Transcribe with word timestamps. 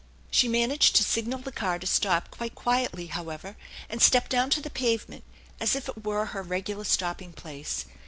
She 0.31 0.47
managed 0.47 0.95
to 0.95 1.03
signal 1.03 1.37
the 1.41 1.51
car 1.51 1.77
to 1.77 1.85
stop 1.85 2.31
quite 2.31 2.55
quietly, 2.55 3.05
how 3.05 3.29
ever, 3.29 3.55
and 3.87 4.01
stepped 4.01 4.31
down 4.31 4.49
to 4.49 4.59
the 4.59 4.71
pavement 4.71 5.23
as 5.59 5.75
if 5.75 5.87
it 5.87 6.03
were 6.03 6.25
her 6.25 6.41
regular 6.41 6.85
stopping 6.85 7.33
place. 7.33 7.85